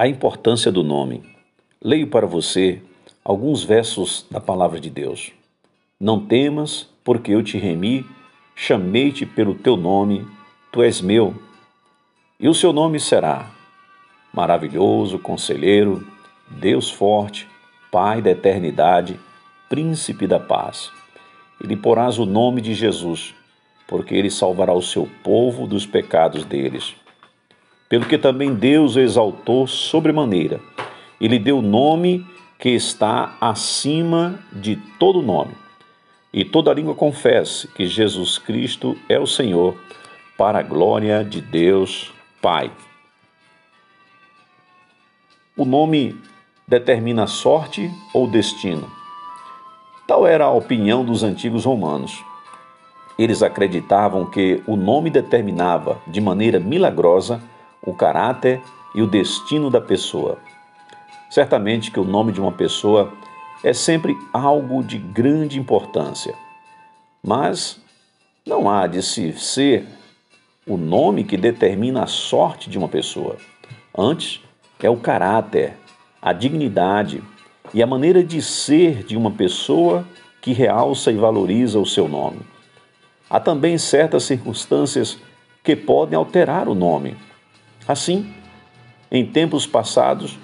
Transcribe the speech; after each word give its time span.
A 0.00 0.08
importância 0.08 0.72
do 0.72 0.82
nome. 0.82 1.22
Leio 1.78 2.06
para 2.06 2.26
você 2.26 2.80
alguns 3.22 3.62
versos 3.62 4.26
da 4.30 4.40
palavra 4.40 4.80
de 4.80 4.88
Deus. 4.88 5.30
Não 6.00 6.24
temas, 6.24 6.88
porque 7.04 7.32
eu 7.32 7.42
te 7.42 7.58
remi, 7.58 8.06
chamei-te 8.56 9.26
pelo 9.26 9.54
teu 9.54 9.76
nome, 9.76 10.26
tu 10.72 10.82
és 10.82 11.02
meu. 11.02 11.34
E 12.40 12.48
o 12.48 12.54
seu 12.54 12.72
nome 12.72 12.98
será 12.98 13.50
Maravilhoso 14.32 15.18
Conselheiro, 15.18 16.08
Deus 16.48 16.90
Forte, 16.90 17.46
Pai 17.92 18.22
da 18.22 18.30
Eternidade, 18.30 19.20
Príncipe 19.68 20.26
da 20.26 20.40
Paz. 20.40 20.90
E 21.62 21.66
lhe 21.66 21.76
porás 21.76 22.18
o 22.18 22.24
nome 22.24 22.62
de 22.62 22.72
Jesus, 22.72 23.34
porque 23.86 24.14
ele 24.14 24.30
salvará 24.30 24.72
o 24.72 24.80
seu 24.80 25.06
povo 25.22 25.66
dos 25.66 25.84
pecados 25.84 26.46
deles 26.46 26.96
pelo 27.90 28.06
que 28.06 28.16
também 28.16 28.54
Deus 28.54 28.94
o 28.94 29.00
exaltou 29.00 29.66
sobremaneira 29.66 30.60
e 31.20 31.26
lhe 31.26 31.40
deu 31.40 31.60
nome 31.60 32.24
que 32.56 32.68
está 32.68 33.36
acima 33.40 34.38
de 34.52 34.76
todo 34.96 35.20
nome. 35.20 35.54
E 36.32 36.44
toda 36.44 36.72
língua 36.72 36.94
confesse 36.94 37.66
que 37.66 37.86
Jesus 37.86 38.38
Cristo 38.38 38.96
é 39.08 39.18
o 39.18 39.26
Senhor, 39.26 39.76
para 40.38 40.60
a 40.60 40.62
glória 40.62 41.24
de 41.24 41.40
Deus 41.40 42.12
Pai. 42.40 42.70
O 45.56 45.64
nome 45.64 46.16
determina 46.68 47.26
sorte 47.26 47.90
ou 48.14 48.28
destino. 48.28 48.88
Tal 50.06 50.26
era 50.26 50.44
a 50.44 50.52
opinião 50.52 51.04
dos 51.04 51.24
antigos 51.24 51.64
romanos. 51.64 52.24
Eles 53.18 53.42
acreditavam 53.42 54.24
que 54.24 54.62
o 54.66 54.76
nome 54.76 55.10
determinava 55.10 56.00
de 56.06 56.20
maneira 56.20 56.60
milagrosa 56.60 57.42
o 57.82 57.94
caráter 57.94 58.60
e 58.94 59.02
o 59.02 59.06
destino 59.06 59.70
da 59.70 59.80
pessoa. 59.80 60.38
Certamente 61.30 61.90
que 61.90 62.00
o 62.00 62.04
nome 62.04 62.32
de 62.32 62.40
uma 62.40 62.52
pessoa 62.52 63.12
é 63.62 63.72
sempre 63.72 64.16
algo 64.32 64.82
de 64.82 64.98
grande 64.98 65.58
importância, 65.58 66.34
mas 67.22 67.80
não 68.46 68.68
há 68.68 68.86
de 68.86 69.02
se 69.02 69.32
ser 69.34 69.86
o 70.66 70.76
nome 70.76 71.24
que 71.24 71.36
determina 71.36 72.04
a 72.04 72.06
sorte 72.06 72.68
de 72.68 72.78
uma 72.78 72.88
pessoa. 72.88 73.36
Antes, 73.96 74.40
é 74.82 74.88
o 74.88 74.96
caráter, 74.96 75.74
a 76.22 76.32
dignidade 76.32 77.22
e 77.72 77.82
a 77.82 77.86
maneira 77.86 78.24
de 78.24 78.40
ser 78.40 79.04
de 79.04 79.16
uma 79.16 79.30
pessoa 79.30 80.06
que 80.40 80.52
realça 80.52 81.12
e 81.12 81.16
valoriza 81.16 81.78
o 81.78 81.86
seu 81.86 82.08
nome. 82.08 82.40
Há 83.28 83.38
também 83.38 83.76
certas 83.78 84.24
circunstâncias 84.24 85.18
que 85.62 85.76
podem 85.76 86.16
alterar 86.16 86.68
o 86.68 86.74
nome 86.74 87.16
Assim, 87.86 88.32
em 89.10 89.24
tempos 89.26 89.66
passados, 89.66 90.38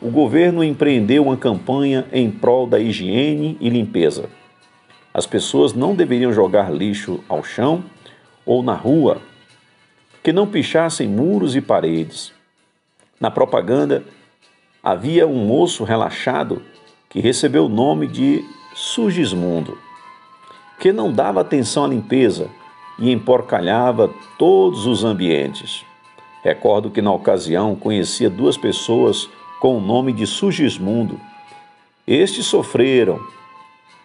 o 0.00 0.10
governo 0.10 0.62
empreendeu 0.62 1.24
uma 1.24 1.36
campanha 1.36 2.06
em 2.12 2.30
prol 2.30 2.66
da 2.66 2.78
higiene 2.78 3.56
e 3.60 3.68
limpeza. 3.68 4.28
As 5.12 5.26
pessoas 5.26 5.72
não 5.72 5.94
deveriam 5.94 6.32
jogar 6.32 6.72
lixo 6.72 7.22
ao 7.28 7.42
chão 7.42 7.84
ou 8.46 8.62
na 8.62 8.74
rua, 8.74 9.20
que 10.22 10.32
não 10.32 10.46
pichassem 10.46 11.08
muros 11.08 11.56
e 11.56 11.60
paredes. 11.60 12.32
Na 13.20 13.30
propaganda, 13.30 14.04
havia 14.82 15.26
um 15.26 15.44
moço 15.46 15.84
relaxado 15.84 16.62
que 17.08 17.20
recebeu 17.20 17.66
o 17.66 17.68
nome 17.68 18.06
de 18.06 18.44
Sugismundo, 18.74 19.76
que 20.78 20.92
não 20.92 21.12
dava 21.12 21.40
atenção 21.40 21.84
à 21.84 21.88
limpeza 21.88 22.48
e 22.98 23.10
emporcalhava 23.10 24.12
todos 24.38 24.86
os 24.86 25.02
ambientes. 25.02 25.87
Recordo 26.42 26.90
que 26.90 27.02
na 27.02 27.12
ocasião 27.12 27.74
conhecia 27.74 28.30
duas 28.30 28.56
pessoas 28.56 29.28
com 29.60 29.76
o 29.76 29.80
nome 29.80 30.12
de 30.12 30.26
Sugismundo. 30.26 31.20
Estes 32.06 32.46
sofreram 32.46 33.20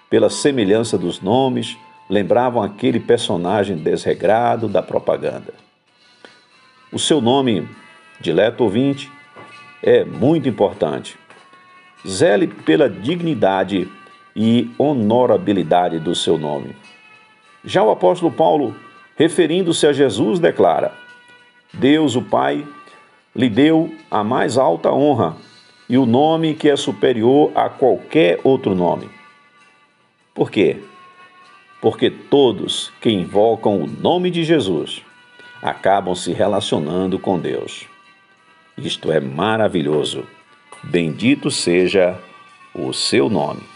pela 0.09 0.29
semelhança 0.29 0.97
dos 0.97 1.21
nomes, 1.21 1.77
lembravam 2.09 2.61
aquele 2.61 2.99
personagem 2.99 3.77
desregrado 3.77 4.67
da 4.67 4.81
propaganda. 4.81 5.53
O 6.91 6.99
seu 6.99 7.21
nome, 7.21 7.67
dileto 8.19 8.63
ouvinte, 8.63 9.11
é 9.81 10.03
muito 10.03 10.47
importante. 10.47 11.17
Zele 12.07 12.47
pela 12.47 12.89
dignidade 12.89 13.89
e 14.35 14.69
honorabilidade 14.77 15.99
do 15.99 16.13
seu 16.13 16.37
nome. 16.37 16.75
Já 17.63 17.81
o 17.83 17.91
apóstolo 17.91 18.31
Paulo, 18.31 18.75
referindo-se 19.15 19.87
a 19.87 19.93
Jesus, 19.93 20.39
declara: 20.39 20.93
Deus, 21.73 22.15
o 22.15 22.21
Pai, 22.21 22.65
lhe 23.35 23.49
deu 23.49 23.93
a 24.11 24.23
mais 24.23 24.57
alta 24.57 24.91
honra 24.91 25.35
e 25.89 25.97
o 25.97 26.05
nome 26.05 26.53
que 26.53 26.69
é 26.69 26.75
superior 26.75 27.51
a 27.55 27.67
qualquer 27.69 28.39
outro 28.43 28.75
nome. 28.75 29.09
Por 30.33 30.51
quê? 30.51 30.81
Porque 31.81 32.09
todos 32.09 32.91
que 33.01 33.09
invocam 33.09 33.81
o 33.81 33.87
nome 33.87 34.31
de 34.31 34.43
Jesus 34.43 35.03
acabam 35.61 36.15
se 36.15 36.31
relacionando 36.31 37.17
com 37.17 37.39
Deus. 37.39 37.87
Isto 38.77 39.11
é 39.11 39.19
maravilhoso. 39.19 40.25
Bendito 40.83 41.49
seja 41.49 42.19
o 42.73 42.93
seu 42.93 43.29
nome. 43.29 43.72